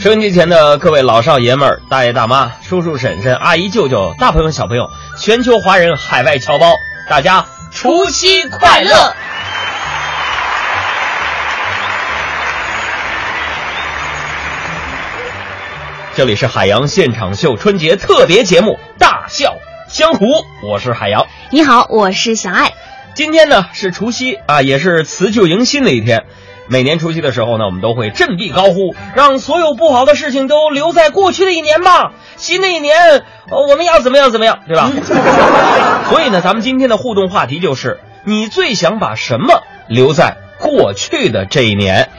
[0.00, 6.72] 收音机前的各位老少爷们儿、大爷大妈、叔叔婶婶、阿姨舅舅、大朋友小朋友，全球华人、海外侨胞，
[7.10, 9.16] 大家除夕快乐！
[16.14, 19.56] 这里是海洋现场秀春节特别节目《大笑
[19.88, 20.26] 江湖》，
[20.62, 21.26] 我是海洋。
[21.50, 22.72] 你好，我是小爱。
[23.14, 26.24] 今天呢是除夕啊，也是辞旧迎新的一天。
[26.68, 32.12] 每年除夕的时候呢，我们都会振臂高呼，让所有不好的事情都留在过去的一年吧。
[32.36, 32.96] 新的一年，
[33.50, 34.90] 呃我们要怎么样怎么样，对吧？
[36.10, 42.10] 所以呢，咱们今天的互动话题就是：你最想把什么留在过去的这一年？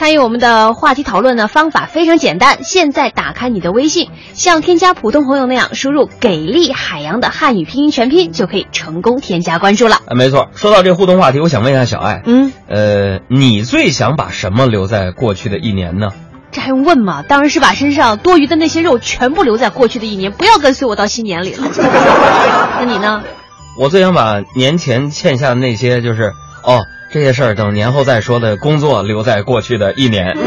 [0.00, 2.64] 参与我们的话题讨论呢，方法非常简单。
[2.64, 9.96] 现在打开你的微信，像添加普通朋友那样输入“给力海洋”的汉语拼音全拼，就可以成功添加关注了。
[10.06, 10.48] 啊，没错。
[10.54, 16.08] 说到这互动话题，我想问一下小爱，嗯，呃，你最想把什么留在过去的一年呢？
[16.50, 17.22] 这还用问吗？
[17.22, 21.68] 当然是把身上多余的那些肉全部留在过去的一年，不要跟随我到新年里了。
[22.80, 23.22] 那你呢？
[23.78, 30.36] 我最想把年前欠下的那些，就是哦，这些事儿等年后再说的工作留在过去的一年。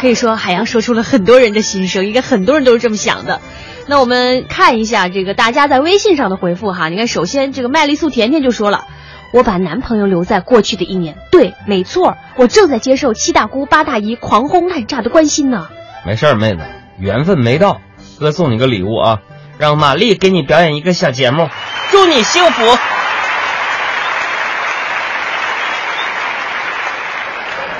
[0.00, 3.40] 可以说，海洋说出了很多人的心声，应该很多人都是这么想的。
[3.86, 6.88] 那我们看一下这个大家在微信上的回复哈。
[6.88, 8.86] 你看，首先这个麦丽素甜甜就说了。
[9.32, 15.68] 我把男朋友留在过去的一年，对，没错，我正在接受七大姑八大姨狂轰滥炸的关心呢。
[16.04, 16.62] 没事儿，妹子，
[16.98, 17.80] 缘分没到，
[18.18, 19.20] 哥送你个礼物啊，
[19.56, 21.48] 让玛丽给你表演一个小节目，
[21.92, 22.76] 祝你幸福。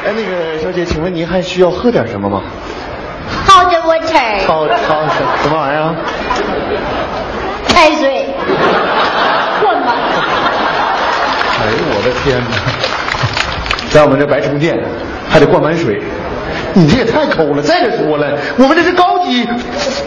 [0.04, 2.42] 哎，那个小姐，请问您还需要喝点什么吗
[3.44, 4.66] ？Hot water，好好
[5.08, 5.96] 什什么玩意儿啊？
[7.66, 8.32] 开水，
[9.60, 9.96] 混吧。
[11.58, 12.56] 哎呦我的天哪！
[13.90, 14.78] 在我们这白充电
[15.28, 16.00] 还得灌满水，
[16.72, 17.60] 你这也太抠了。
[17.60, 19.44] 再者说了，我们这是高级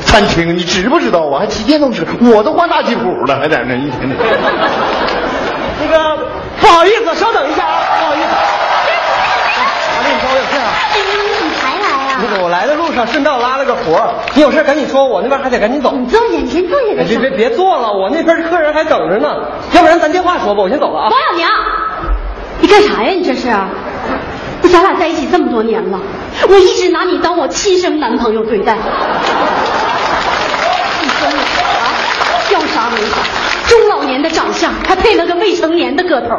[0.05, 1.39] 餐厅，你知不知道啊？
[1.39, 4.17] 还骑电动车，我都换大吉普了，还在那一天天。
[5.81, 6.17] 那个
[6.61, 8.27] 不好意思，稍等一下啊，不好意思。
[9.95, 10.71] 阿丽，你找我有事啊？
[10.93, 10.95] 哎，
[11.43, 12.19] 你才来啊？
[12.21, 15.91] 那个我来的路上顺道拉了个活儿，你有事赶紧说，我那边还得赶紧走。
[15.91, 17.03] 你坐下，你先坐下。
[17.05, 19.35] 别别别坐了，我那边客人还等着呢，
[19.73, 21.11] 要不然咱电话说吧，我先走了啊王。
[21.11, 21.49] 小娘，
[22.61, 23.11] 你干啥呀？
[23.11, 23.51] 你这是？
[24.61, 25.99] 不，咱俩在一起这么多年了，
[26.47, 28.77] 我一直拿你当我亲生男朋友对待。
[31.01, 31.91] 你说你啊，
[32.53, 33.17] 要啥没啥，
[33.67, 36.29] 中老年的长相，还配了个未成年的个头。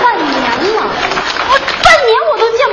[0.00, 0.30] 半年
[0.76, 0.82] 了，
[1.48, 2.14] 我半年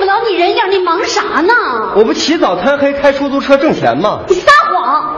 [0.08, 1.54] 我都见不了你人样，你忙啥呢？
[1.94, 4.22] 我不起早贪黑开出租车挣钱吗？
[4.30, 5.18] 你撒谎！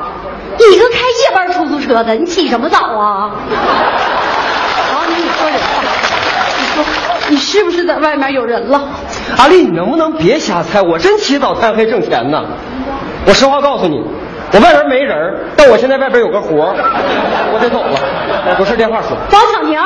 [0.58, 3.30] 你个开夜班出租车的，你起什么早啊？
[4.96, 5.84] 王你你说人话，
[6.58, 6.84] 你说
[7.30, 8.90] 你是不是在外面有人了？
[9.38, 10.82] 阿丽，你能不能别瞎猜？
[10.82, 12.44] 我真起早贪黑挣钱呢。
[13.26, 14.04] 我实话告诉你，
[14.54, 16.74] 我外边没人，但我现在外边有个活儿，
[17.54, 18.58] 我得走了。
[18.58, 19.12] 有事电话说。
[19.32, 19.80] 王小宁，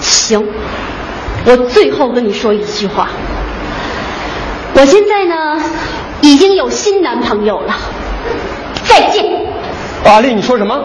[0.00, 0.46] 行，
[1.46, 3.08] 我最后跟你说一句话，
[4.78, 5.58] 我现在呢
[6.20, 7.74] 已经有新男朋友了，
[8.84, 9.24] 再见。
[10.04, 10.78] 阿丽，你说什么？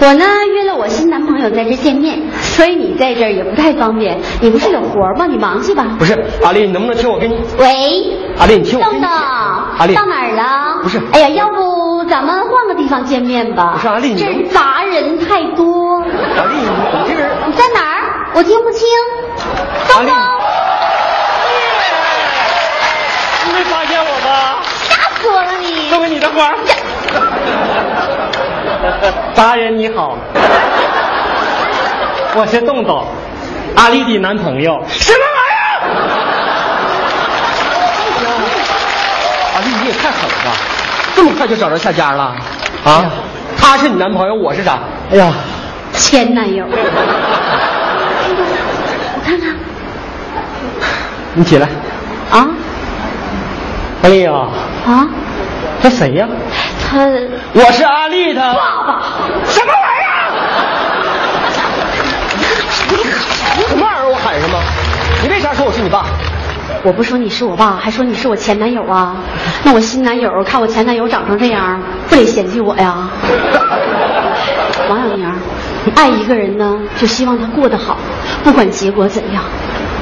[0.00, 4.20] 我呢约了我新男朋友在这见面，所以你在这儿也不太方便。
[4.40, 5.26] 你不是有活吗？
[5.28, 5.86] 你忙去吧。
[5.96, 7.36] 不是，阿丽，你能不能听我跟你？
[7.56, 9.20] 喂，阿丽，你听我跟你等等，
[9.78, 10.82] 阿丽，到哪儿了？
[10.82, 13.74] 不是哎呀，要不咱们换个地方见面吧？
[13.74, 16.00] 不是阿丽你这杂人太多。
[16.00, 18.32] 阿丽，你你这个人，你在哪儿？
[18.34, 18.88] 我听不清。
[19.94, 20.24] 阿丽东东，
[23.46, 24.60] 你没发现我吧？
[24.88, 25.90] 吓死我了你！
[25.90, 26.52] 送给你的花。
[29.34, 30.16] 达人你好，
[32.34, 33.06] 我是洞洞，
[33.76, 34.82] 阿丽的男朋友。
[34.88, 35.70] 什么玩意儿？
[39.54, 40.52] 阿丽，你也太狠了吧！
[41.14, 42.34] 这么快就找着下家了？
[42.84, 43.04] 啊？
[43.58, 44.78] 他是你男朋友，我是啥？
[45.10, 45.32] 哎呀，
[45.92, 46.64] 前男友。
[49.16, 49.54] 我看看
[51.34, 51.70] 你起来，啊
[54.04, 54.48] 阿丽啊，
[54.86, 55.08] 啊，
[55.80, 56.28] 他谁呀？
[56.86, 57.06] 他
[57.54, 58.52] 我是阿丽的爸
[58.86, 59.02] 爸。
[59.46, 60.20] 什么玩意儿？
[63.66, 64.06] 什么玩意儿？
[64.10, 64.58] 我喊什么？
[65.22, 66.04] 你为啥说我是你爸？
[66.82, 69.16] 我不说你是我爸，还说你是我前男友啊？
[69.62, 71.80] 那我新男友看我前男友长成这样，
[72.10, 73.08] 不得嫌弃我呀？
[74.90, 75.32] 王小宁，
[75.96, 77.96] 爱一个人呢，就希望他过得好，
[78.44, 79.42] 不管结果怎样。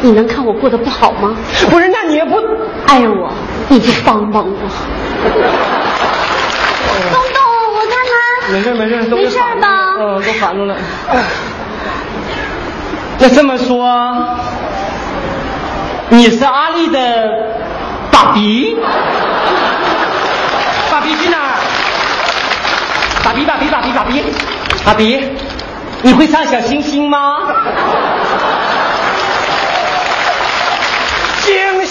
[0.02, 1.34] 你能看我过得不好吗？
[1.70, 2.37] 不是，那你也不……
[2.87, 3.32] 爱我，
[3.69, 4.50] 你就帮帮我。
[7.12, 7.40] 东东，
[7.75, 8.52] 我看看。
[8.52, 9.94] 没事没事，都没事吧？
[9.99, 10.75] 嗯，都喊住了。
[13.19, 14.26] 那这么说，
[16.08, 16.98] 你是阿丽的
[18.10, 18.76] 爸比？
[20.90, 21.48] 爸比去哪儿？
[23.25, 24.22] 爸比，爸比，爸比，爸比，
[24.84, 25.31] 爸比，
[26.02, 27.38] 你会唱小星星吗？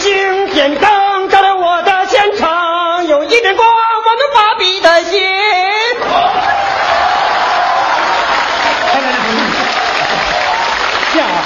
[0.02, 5.22] 星星点灯照亮我的现场，有一点光我们发比的心。
[11.14, 11.44] 这样啊，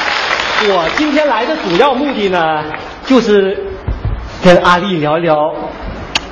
[0.69, 2.63] 我今天来的主要目的呢，
[3.05, 3.61] 就是
[4.41, 5.53] 跟阿丽聊聊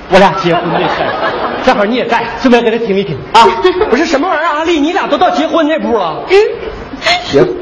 [0.10, 1.62] 我俩结婚的事儿。
[1.66, 3.46] 正好你也在，顺便跟他听一听啊。
[3.90, 6.24] 不是什么玩意儿，阿丽，你俩都到结婚那步了？
[6.30, 6.38] 嗯，
[7.26, 7.58] 行。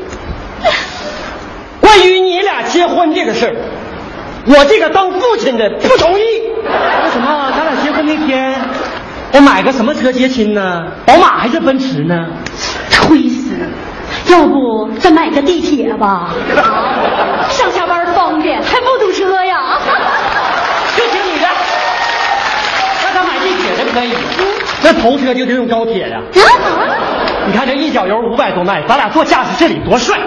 [1.79, 3.55] 关于你俩结婚这个事儿，
[4.45, 6.23] 我这个当父亲的不同意。
[6.63, 7.51] 那什么？
[7.55, 8.59] 咱俩结婚那天，
[9.33, 10.83] 我买个什么车接亲呢？
[11.05, 12.27] 宝马还是奔驰呢？
[12.89, 13.55] 吹死！
[14.27, 16.29] 要不再买个地铁吧，
[17.49, 19.77] 上下班方便，还不堵车呀。
[20.95, 21.47] 就听你的，
[23.03, 24.13] 那咱买地铁的可以，
[24.83, 26.19] 那头车就得用高铁呀。
[27.47, 30.17] 你看这一脚油五百多迈，咱俩坐驾驶室里多帅！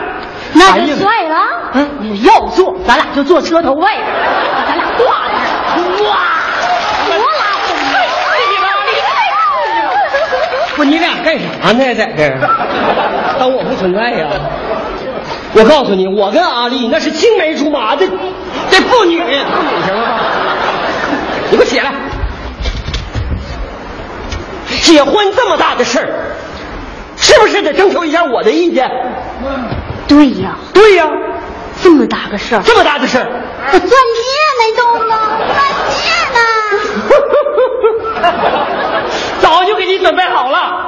[0.54, 1.36] 那就帅了。
[1.74, 3.86] 嗯，要坐，咱俩就坐车头位，
[4.66, 5.34] 咱俩挂着，
[6.04, 6.16] 哇，
[7.06, 7.22] 多拉
[7.66, 7.76] 风
[10.76, 11.94] 不，你俩干啥呢？
[11.94, 12.38] 在这儿
[13.38, 14.26] 当我不存在呀？
[15.56, 18.06] 我告诉你，我跟阿丽那是青梅竹马的，
[18.70, 19.28] 这父女，父女
[19.84, 20.20] 行了吧？
[21.50, 21.92] 你给我起来！
[24.82, 26.36] 结婚这么大的事儿，
[27.16, 28.90] 是不是得征求一下我的意见？
[30.06, 31.08] 对呀，对呀，
[31.82, 33.26] 这么大个事儿，这么大的事儿，
[33.72, 33.96] 我钻戒
[34.60, 35.16] 没动呢，
[35.46, 35.58] 钻
[35.90, 35.96] 戒
[36.34, 36.38] 呢？
[39.40, 40.82] 早就给你准备好了。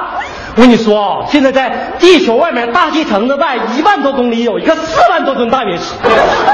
[0.55, 1.69] 我跟你说啊，现在在
[1.99, 5.93] 地球外面大气层的外一万多公里有一个四万多吨大陨石。
[6.03, 6.09] 我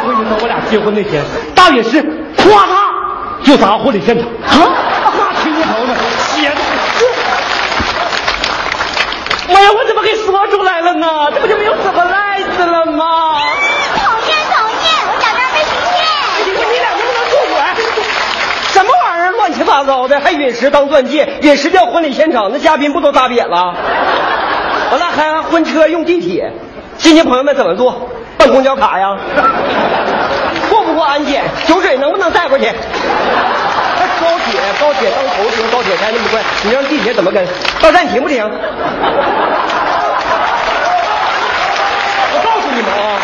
[0.08, 1.24] 跟你说，我俩结婚那天，
[1.56, 2.04] 大陨石
[2.38, 4.74] 咵嚓就砸婚礼现场啊！
[5.16, 5.94] 那青头子
[6.36, 6.56] 血的，
[9.54, 9.72] 妈呀！
[9.72, 11.08] 我怎么给说出来了呢？
[11.34, 12.12] 这不就没有怎么了
[12.92, 13.40] 吗？
[13.96, 15.70] 讨厌讨厌，我小张被欺
[16.46, 17.56] 你说你俩能不能住嘴？
[18.74, 19.52] 什么玩意儿，乱
[20.20, 23.76] 还陨石当钻戒，陨石掉婚礼现场，那嘉宾不都砸瘪了？
[24.92, 26.52] 完了还婚车用地铁，
[26.98, 28.10] 亲戚朋友们怎么坐？
[28.38, 29.18] 办公交卡呀？
[30.70, 31.44] 过不过安检？
[31.68, 32.66] 酒水能不能带过去？
[33.96, 37.46] 那高铁，高铁当头停，高铁开那么快，你让地铁怎么跟？
[37.82, 38.44] 到站停不停？
[42.36, 43.18] 我告诉你们啊，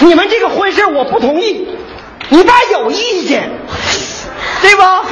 [0.00, 1.68] 你们这个婚事我不同意，
[2.28, 3.50] 你爸有意见，
[4.62, 5.02] 对吧？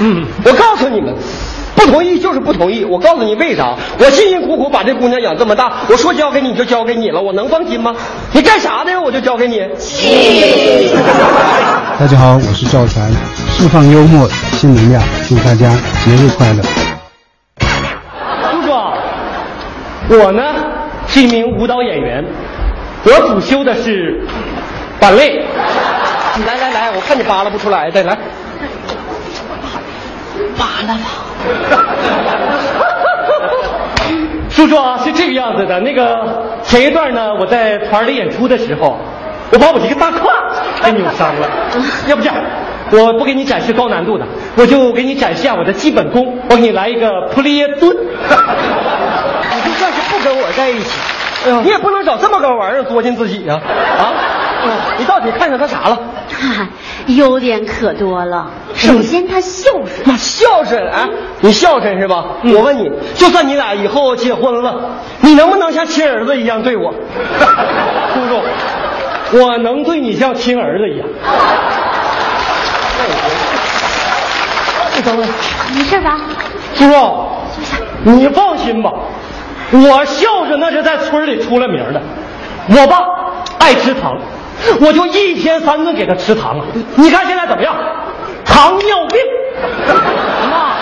[0.00, 1.14] 嗯，我告诉你们，
[1.76, 2.84] 不同意就是不同意。
[2.84, 3.76] 我告诉你为啥？
[3.98, 7.94] 我辛辛苦苦把这姑娘养这么大，我说交给你就交给你了，我能放心吗？
[8.32, 9.58] 你干啥的呀我就交给你。
[12.00, 13.10] 大家好，我是赵传，
[13.50, 15.68] 释放幽默，新能量，祝大家
[16.02, 16.62] 节日快乐。
[18.50, 18.72] 叔叔，
[20.18, 20.42] 我呢
[21.06, 22.24] 是一名舞蹈演员，
[23.04, 24.26] 我主修的是
[24.98, 25.44] 芭蕾。
[26.46, 28.16] 来来来，我看你扒拉不出来的，来。
[30.58, 31.04] 扒拉吧。
[34.50, 35.78] 叔叔啊，是这个样子的。
[35.80, 38.98] 那个前一段呢，我在团里演出的时候，
[39.52, 40.18] 我把我一个大胯
[40.82, 41.48] 给扭伤了。
[42.08, 42.36] 要不这样，
[42.90, 44.26] 我不给你展示高难度的，
[44.56, 46.38] 我就给你展示下我的基本功。
[46.50, 47.96] 我给你来一个普利耶蹲。
[47.96, 50.90] 你就算是不跟我在一起，
[51.62, 53.54] 你也不能找这么个玩意儿作践自己呀、
[53.98, 54.12] 啊！
[54.62, 55.98] 嗯你到底看上他啥了？
[57.06, 58.50] 优点可多了。
[58.80, 61.06] 首先他孝顺，妈孝顺啊！
[61.40, 62.24] 你孝顺是吧？
[62.44, 66.90] 我问你，就算你俩以后结婚了，你能不能像亲儿子一样对我？
[68.14, 71.06] 叔叔，我能对你像亲儿子一样。
[74.96, 75.28] 你等等，
[75.74, 76.18] 没事吧？
[76.74, 78.90] 叔叔，你放心吧，
[79.72, 82.00] 我孝顺那是在村里出了名的。
[82.68, 82.96] 我爸
[83.58, 84.18] 爱吃糖，
[84.80, 86.64] 我就一天三顿给他吃糖啊。
[86.96, 87.76] 你看现在怎么样？
[88.60, 89.18] 糖尿病。
[90.50, 90.76] 妈，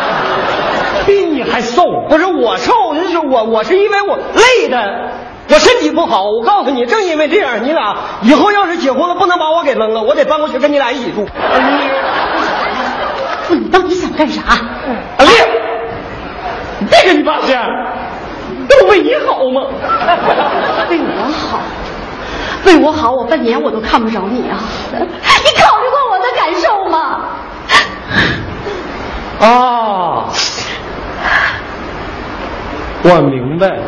[1.07, 1.85] 比你还瘦。
[2.09, 5.11] 不是我瘦，就是我，我是因为我累的，
[5.49, 6.25] 我身体不好。
[6.25, 11.25] 我告诉你，正因为这样，你俩以后要是结婚了，不能把我给扔了，我得搬过去跟你俩一起住。
[13.47, 14.43] 不，你到底想干啥？
[15.19, 15.31] 阿丽，
[16.81, 17.65] 你别跟你爸这样，
[18.69, 19.63] 那不为你好吗？
[20.91, 21.61] 为我好，
[22.65, 24.59] 为我好，我半年我都看不着你啊！
[24.91, 24.99] 你
[25.63, 27.21] 考虑过我的感受吗？
[29.41, 30.33] 啊。
[33.03, 33.79] 我明白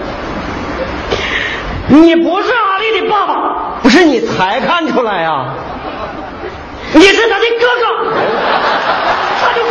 [1.88, 5.54] 你不是阿丽的爸爸不是你才看出来啊。
[6.92, 8.14] 你是他的哥哥。
[9.42, 9.70] 大舅哥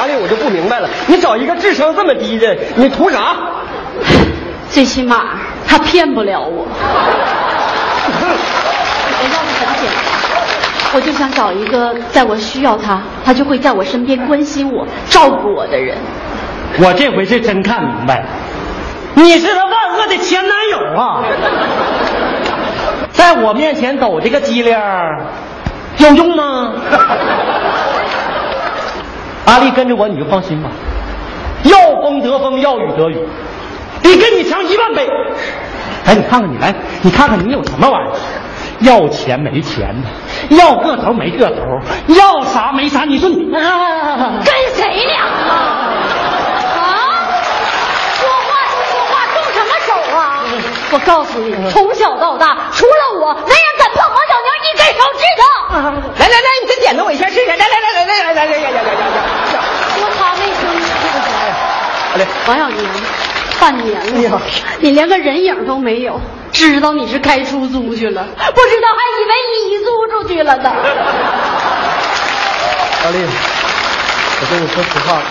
[0.00, 3.36] 阿丽我就不明白了你找一个智商这么低的你图啥？
[4.70, 6.66] 最起码他骗不了我。
[10.92, 15.96] 我就想找一个在我需要他，他就会在我身边关心我、照顾我的人。
[16.78, 18.26] 我这回是真看明白了，
[19.14, 21.22] 你是他万恶的前男友啊！
[23.12, 25.20] 在我面前抖这个机灵儿，
[25.98, 26.72] 有用吗？
[29.46, 30.70] 阿丽跟着我，你就放心吧。
[31.64, 33.18] 要风得风，要雨得雨，
[34.02, 35.08] 比跟你强一万倍。
[36.06, 38.12] 哎，你看看你来，你看看你有什么玩意儿？
[38.80, 41.56] 要钱没钱的，要个头没个头，
[42.14, 43.04] 要啥没啥。
[43.04, 45.52] 你说你啊，跟谁俩啊？
[46.76, 46.82] 啊！
[48.16, 50.18] 说话就说话，动什么手啊？
[50.92, 55.42] 我告诉你，从小到大，除了我，没人敢碰王小娘一根手指头。
[56.18, 57.46] 来来来，你再点着我一下试试。
[57.46, 58.92] 来来来来来来来来来来来来。
[59.98, 60.62] 说他卫生
[62.12, 62.78] 好嘞，王小宁，
[63.60, 64.40] 半年了，
[64.80, 66.18] 你连个人影都没有，
[66.52, 70.70] 知道你是开出租去了，不知道还以为你租出去了呢。
[73.04, 73.18] 阿丽，
[74.40, 75.22] 我跟你说实话，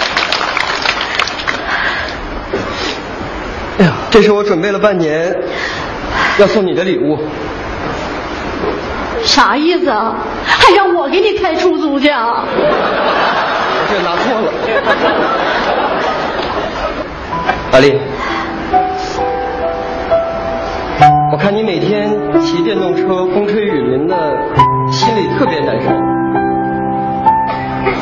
[3.79, 5.35] 哎呀，这是我准备了半年
[6.38, 7.19] 要送你的礼物。
[9.23, 10.15] 啥意思啊？
[10.45, 12.43] 还让我给你开出租去啊？
[12.55, 14.51] 我这拿错了。
[17.71, 17.99] 阿丽，
[21.31, 22.09] 我看你每天
[22.41, 24.15] 骑电动车风吹雨淋的，
[24.91, 25.89] 心里特别难受。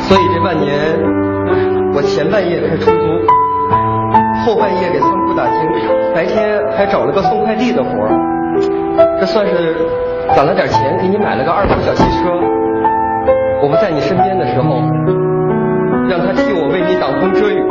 [0.08, 0.72] 所以这半年，
[1.92, 2.96] 我前半夜开出租，
[4.44, 5.82] 后半夜给仓库打经理，
[6.14, 8.10] 白天还找了个送快递的活儿。
[9.20, 9.76] 这算是
[10.34, 12.30] 攒了点钱，给你买了个二手小汽车。
[13.60, 14.80] 我不在你身边的时候，
[16.08, 17.62] 让他替我为你挡风遮雨。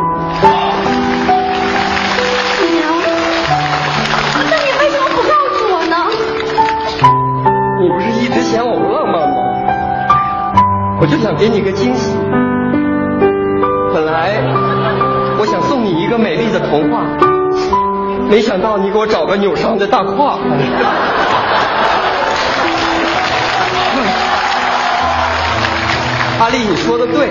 [7.79, 9.36] 你不是一直嫌我浪漫吗？
[11.00, 12.17] 我就想给你个惊喜。
[13.93, 14.41] 本来
[15.39, 17.03] 我想送你一个美丽的童话，
[18.29, 20.39] 没想到你给我找个扭伤的大胯。
[26.39, 27.29] 阿丽，你说的对，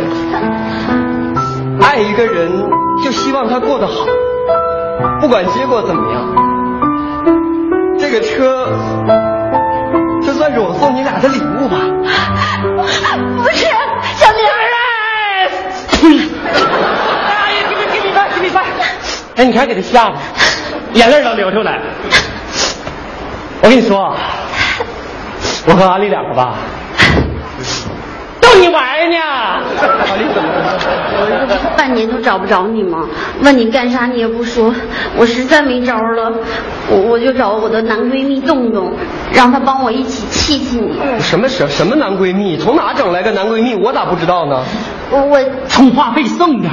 [1.80, 2.70] 爱一个人
[3.02, 4.06] 就希望他过得好，
[5.20, 6.22] 不管结果怎么样。
[7.98, 8.68] 这个车，
[10.56, 11.76] 是我送你俩的礼物吧。
[13.36, 13.66] 不是，
[14.16, 15.44] 小明儿哎
[17.52, 18.64] 呀，给你给你饭，给你饭。
[19.36, 20.16] 哎，你看给他吓的，
[20.94, 21.78] 眼泪都流出来。
[23.60, 24.16] 我跟你说，
[25.66, 26.54] 我和阿丽两个吧，
[27.58, 27.95] 逗
[28.66, 29.16] 你玩呢。
[29.16, 30.78] 阿丽怎么了？
[31.18, 33.04] 我这半年都找不着你吗？
[33.40, 34.74] 问你干啥你也不说，
[35.16, 36.32] 我实在没招了，
[36.88, 38.92] 我我就找我的男闺蜜洞洞，
[39.32, 40.98] 让他帮我一起气气你。
[41.20, 42.56] 什么什什么男闺蜜？
[42.56, 43.74] 从哪整来个男闺蜜？
[43.74, 44.60] 我咋不知道呢？
[45.10, 46.68] 我我充话费送的。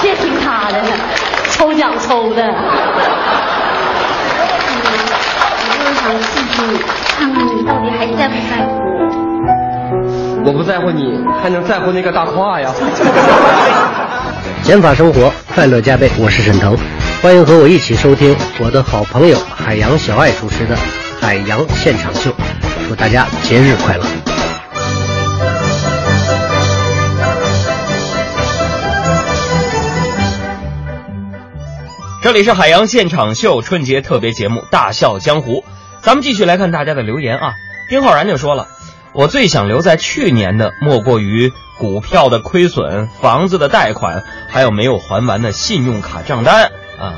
[0.00, 0.80] 别听他的，
[1.50, 2.54] 抽奖抽的。
[5.58, 6.78] 我就是想气气你，
[7.18, 9.05] 看看你到底还在不在乎我。
[10.46, 12.72] 我不在乎你，还能在乎那个大胯呀？
[14.62, 16.08] 减法生活，快乐加倍。
[16.20, 16.78] 我是沈腾，
[17.20, 20.76] 欢迎和我一起收听我的好朋友海洋小爱主持的
[21.20, 22.30] 《海洋现场秀》，
[22.88, 24.04] 祝大家节日快乐！
[32.22, 35.54] 这里是海洋现场秀春节特别节目《大笑江湖》，
[36.02, 37.54] 咱们继续来看大家的留言啊。
[37.88, 38.68] 丁浩然就说了，
[39.16, 46.66] 我最想留在去年的，莫过于股票的亏损、房子的贷款，还有没有还完的信用卡账单
[46.98, 47.14] 啊。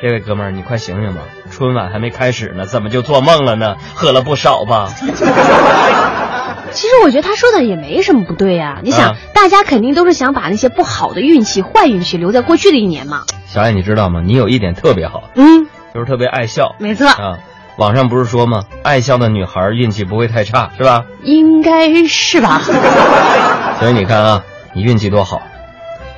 [0.00, 3.76] 这位哥们儿，你快醒醒吧，春晚还没开始呢，怎么就做梦了呢？
[3.94, 4.88] 喝了不少吧？
[6.72, 13.24] 其实我觉得他说的也没什么不对呀、你想，啊大家肯定都是想把那些不好的运气、坏运气留在过去的一年嘛。
[13.46, 14.22] 小艾，你知道吗？
[14.24, 16.76] 你有一点特别好，嗯，就是特别爱笑。
[16.78, 17.38] 没错，啊，
[17.76, 18.64] 网上不是说吗？
[18.82, 21.04] 爱笑的女孩运气不会太差，是吧？
[21.22, 22.60] 应该是吧？
[23.78, 24.42] 所以你看啊，
[24.72, 25.42] 你运气多好，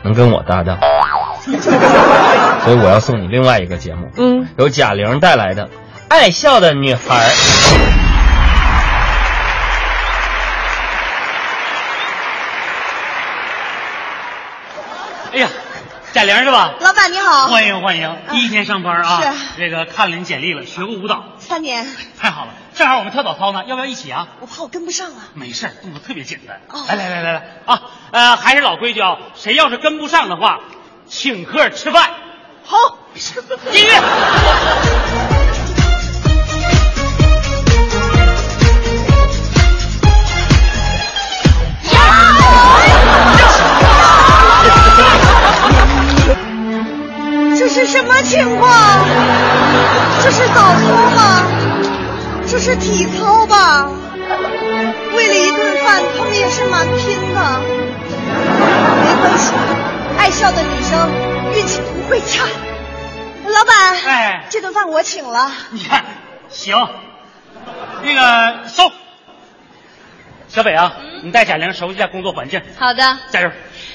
[0.02, 0.78] 能跟我搭档。
[2.64, 5.64] 所以我要送你另外一个节目，嗯，由贾玲带来的
[6.08, 7.00] 《爱笑的女孩》。
[15.32, 15.48] 哎呀，
[16.18, 16.74] 贾玲是吧？
[16.80, 19.20] 老板你好，欢迎欢迎，第一天上班啊。
[19.22, 21.86] 是这个看了你简历了，学过舞蹈，三年，
[22.18, 22.50] 太好了。
[22.74, 24.26] 正好我们跳早操呢，要不要一起啊？
[24.40, 25.28] 我怕我跟不上啊。
[25.34, 26.60] 没事儿，动作特别简单。
[26.70, 30.58] 哦来来来来来啊，呃，还是老规矩啊，谁要是跟不上的话，
[31.06, 32.10] 请客吃饭。
[32.64, 32.76] 好，
[33.72, 34.02] 音乐。
[48.24, 48.70] 什么情况？
[50.22, 51.42] 这是早操吗？
[52.46, 53.88] 这是体操吧？
[55.14, 57.60] 为了一顿饭，他们也是蛮拼的。
[59.04, 59.52] 没关系，
[60.18, 61.10] 爱笑的女生
[61.54, 62.44] 运气不会差。
[63.46, 65.52] 老板，哎这顿饭我请了。
[65.70, 66.04] 你看，
[66.48, 66.76] 行，
[68.02, 68.90] 那个收。
[70.48, 73.50] 小北啊，你带贾玲熟悉一下工作环境，好的，加油。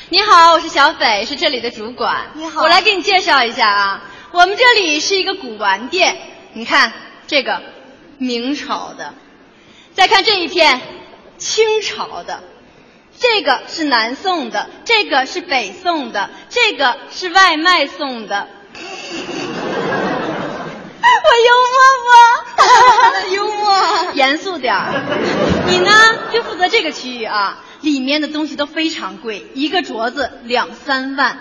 [0.10, 2.28] 你好，我是小北，是这里的主管。
[2.36, 4.02] 你好我来给你介绍一下啊，
[4.34, 6.18] 我们这里是一个古玩店。
[6.54, 6.92] 你看
[7.28, 7.62] 这个
[8.18, 9.14] 明朝的，
[9.94, 10.82] 再看这一片
[11.38, 12.42] 清朝的，
[13.20, 18.48] 这个是南宋的，这个是北宋的，这个是外卖送的。
[21.26, 21.78] 我幽默
[22.58, 23.30] 不？
[23.36, 24.14] 幽默。
[24.16, 24.94] 严肃点儿。
[25.68, 25.92] 你呢，
[26.32, 31.38] 就负责这个区域啊，里面的东西都非常贵，一个镯子两三万，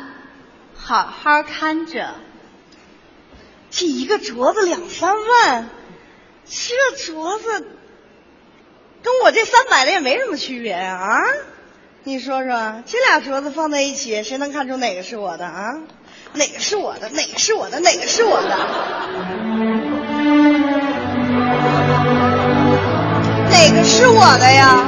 [0.77, 2.17] 好好看着。
[3.75, 5.71] 这一个镯子两三万，
[6.47, 7.67] 这镯子
[9.03, 11.23] 跟我这三百的也没什么区别呀啊！
[12.05, 15.73] 你说说，这俩镯子放在一起，谁能看出哪个是我的啊？
[16.35, 17.09] 哪个是我的？
[17.09, 17.81] 哪个是我的？
[17.81, 18.59] 哪个是我的？
[23.51, 24.85] 哪个是我的呀？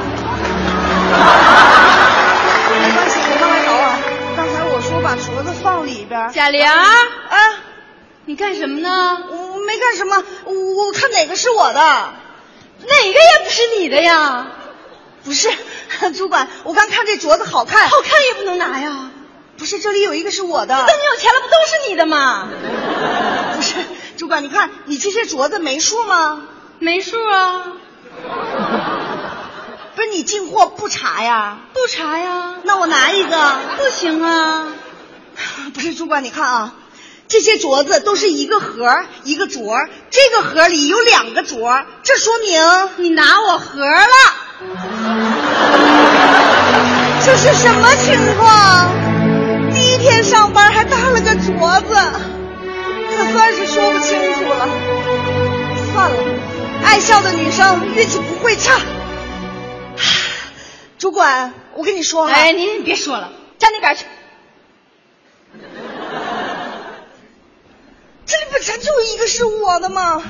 [2.82, 3.98] 没关系，你慢慢找啊。
[4.36, 6.30] 刚才我说把镯子放里边儿。
[6.30, 6.84] 贾玲，啊，
[8.26, 9.18] 你干什么呢？
[9.30, 10.52] 我没干什么，我
[10.86, 11.80] 我看哪个是我的。
[11.80, 14.46] 哪个也不是你的呀，
[15.24, 15.48] 不是，
[16.16, 19.10] 主管，我刚看这镯子好看，好看也不能拿呀。
[19.56, 20.74] 不是，这里有一个是我的。
[20.86, 22.48] 等你有钱了，不都是你的吗？
[23.56, 23.74] 不是，
[24.16, 26.42] 主管，你看你这些镯子没数吗？
[26.78, 27.62] 没数啊，
[29.94, 31.58] 不是你进货不查呀？
[31.72, 33.52] 不查呀，那我拿一个。
[33.78, 34.68] 不行啊。
[35.72, 36.74] 不是，主管，你看啊，
[37.34, 38.88] 这些镯子都是一个盒
[39.24, 42.62] 一个镯，这个盒里有两个镯，这说明
[42.98, 44.06] 你拿我盒了。
[47.24, 48.88] 这是什么情况？
[49.74, 51.96] 第一天上班还搭了个镯子，
[53.16, 54.68] 可算是说不清楚了。
[55.92, 56.16] 算了，
[56.84, 58.80] 爱笑的女生运气不会差。
[60.98, 64.04] 主管，我跟你说哈，哎，您别说了，站那边去。
[68.26, 70.22] 这里本身就一个是我的吗？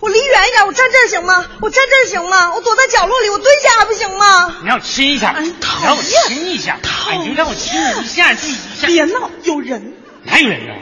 [0.00, 1.44] 我离远一点，我站这儿行吗？
[1.60, 2.54] 我站这儿行吗？
[2.54, 4.54] 我躲在角落里，我蹲下还不行吗？
[4.62, 8.86] 你让我亲一下，哎你讨让我亲一下，讨哎，你就让我亲你一下，就一下。
[8.86, 9.92] 别闹，有人。
[10.22, 10.74] 哪有人呢？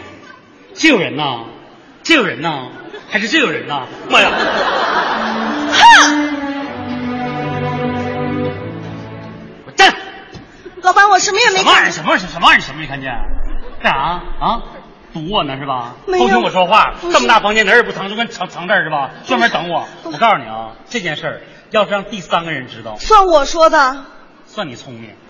[0.74, 1.24] 这有人呢？
[2.04, 2.68] 这有人呢？
[3.10, 3.82] 还是这有人呢？
[4.08, 4.30] 妈呀！
[9.66, 9.92] 我站！
[10.82, 11.84] 老板，我什么也没什么玩意儿？
[11.86, 11.92] 看。
[11.92, 12.28] 什么玩意儿？
[12.28, 12.64] 什么玩意儿？
[12.64, 13.10] 什么没看见？
[13.82, 14.62] 干啥啊？
[15.18, 15.94] 堵我呢是吧？
[16.06, 19.10] 没有偷听我说话，这么大房间哪儿也不藏，就跟藏藏这儿是吧？
[19.26, 19.86] 专门等我。
[20.04, 23.96] 我告诉你啊，这件事儿要是让第三个人知道，算我说的，
[24.46, 25.10] 算你聪明。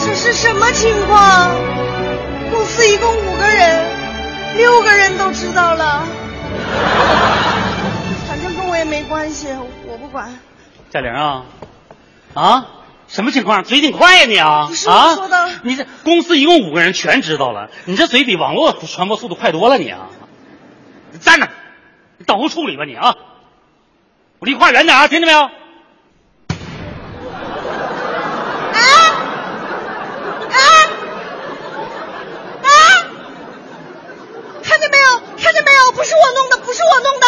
[0.00, 1.50] 这是什么情况？
[2.50, 3.86] 公司一共五个人，
[4.56, 6.02] 六个人都知道了。
[8.26, 9.48] 反正跟我也没关系，
[9.86, 10.32] 我不管。
[10.90, 11.44] 贾玲啊，
[12.34, 12.66] 啊，
[13.08, 13.64] 什么情况？
[13.64, 14.66] 嘴挺快呀你啊！
[14.68, 20.10] 不是我啊，说的你这公司一共五个人全知道了，你这嘴比网络传播速度快多了你啊！
[21.10, 21.48] 你站那，
[22.18, 23.16] 你等候处理吧你啊！
[24.40, 25.40] 我离话远点啊，听见没有？
[25.40, 25.50] 啊
[30.50, 30.58] 啊
[32.62, 32.68] 啊！
[34.62, 35.20] 看见没有？
[35.42, 35.92] 看见没有？
[35.92, 37.26] 不是我弄的，不是我弄的，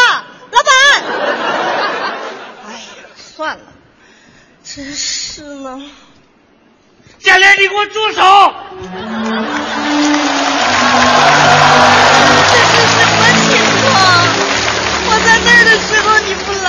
[0.53, 0.73] 老板。
[2.69, 2.79] 哎呀，
[3.17, 3.63] 算了，
[4.63, 5.81] 真是呢。
[7.19, 8.23] 贾玲，你给我住手！
[12.51, 13.49] 这是什么情
[13.83, 13.93] 况？
[15.07, 16.69] 我在那儿的时候你不来，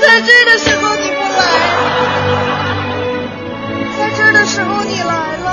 [0.00, 1.40] 在这儿的时候你不来，
[3.98, 5.46] 在这儿的时候你来了，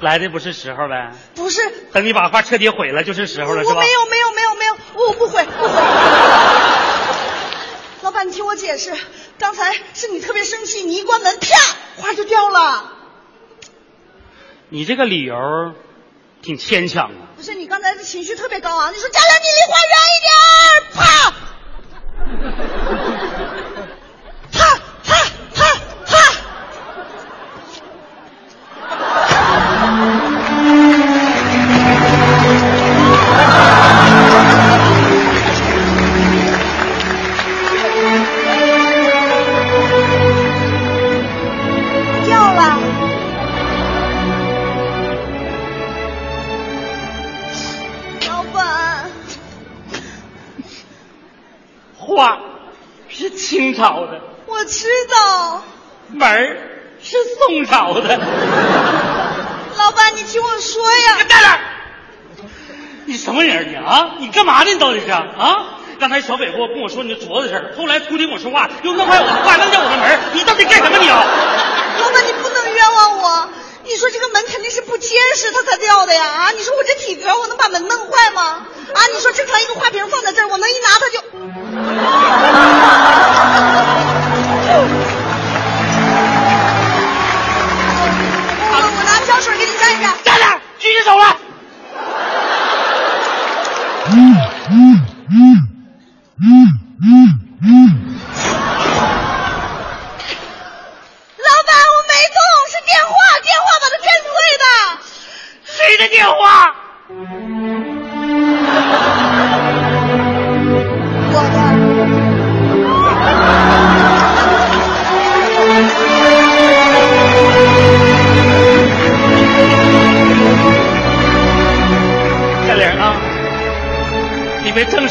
[0.00, 1.60] 来的不是时候呗，不是
[1.92, 3.76] 等你把话彻底毁了就是时候了，是吧？
[3.76, 5.74] 我没有没有没有没有，我不毁不会。
[8.26, 8.92] 你听我解释，
[9.38, 11.46] 刚才是你特别生气，你一关门，啪，
[12.02, 12.92] 花就掉了。
[14.68, 15.36] 你这个理由，
[16.42, 17.14] 挺牵强的。
[17.36, 20.34] 不是你刚才的情绪特别高昂，你说佳良，你离花远一点，
[20.96, 21.32] 啪。
[65.14, 65.80] 啊？
[65.98, 70.44] 刚才小北给我跟我说你镯子的事儿，后来突听我说话，又弄坏我的话，弄掉我的门，你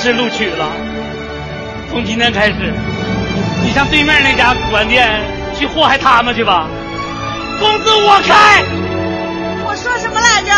[0.06, 0.72] 你被录取了。
[1.90, 2.72] 从今天开始，
[3.64, 5.20] 你上对面那家古玩店
[5.58, 6.68] 去祸害他们去吧，
[7.60, 8.64] 工资我开。
[9.66, 10.52] 我说什么来着？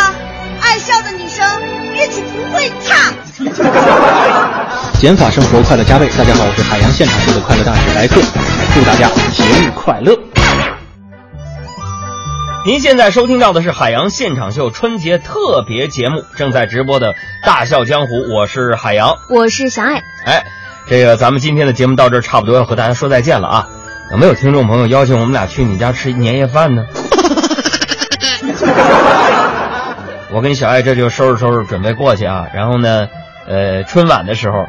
[0.60, 1.46] 爱笑的女生
[1.96, 3.14] 运气不会差。
[5.00, 6.10] 减法生活，快乐加倍。
[6.18, 8.20] 大家好，我是海洋现场秀的快乐大使莱克，
[8.74, 10.27] 祝大家节日快乐。
[12.67, 17.13] 您现在收听到的是海洋现场秀春节特别节目，正在直播的
[17.45, 19.19] 《大笑江湖》，我是海洋。
[19.30, 20.03] 我是小爱。
[20.25, 20.45] 哎，
[20.86, 23.69] 这个咱们今天的节目到这儿差不多要和大家说再见了啊！
[24.12, 26.86] 有没有听众朋友邀请我们俩去你家吃年夜饭呢？
[30.34, 32.47] 我跟小爱这就收拾收拾，准备过去啊。
[32.53, 33.08] 然后呢，
[33.47, 34.65] 呃，春晚的时候，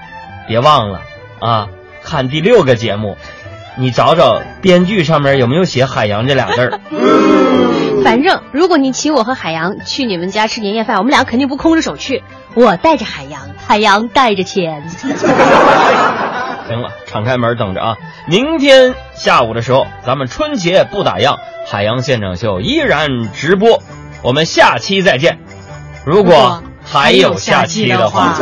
[0.46, 1.00] 别忘了
[1.40, 1.66] 啊，
[2.04, 3.16] 看第六个节目，
[3.74, 6.78] 你找找编剧上面有没有写“海洋”这俩字儿。
[8.08, 12.24] 反正如果你请我和海洋去你们家吃年夜饭，我们俩肯定不空着手去。
[12.54, 14.88] 我带着海洋，海洋带着钱。
[16.66, 17.96] 行了，敞开门等着啊！
[18.26, 23.82] 明天下午的时候，咱们春节不打烊，海洋现场秀依然直播。
[24.22, 25.38] 我们下期再见。
[26.06, 28.38] 如果还有下期的话。